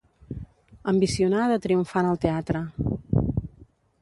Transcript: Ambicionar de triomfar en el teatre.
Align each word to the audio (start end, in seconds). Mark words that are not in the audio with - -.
Ambicionar 0.91 1.45
de 1.51 1.59
triomfar 1.67 2.03
en 2.05 2.09
el 2.13 2.19
teatre. 2.25 2.63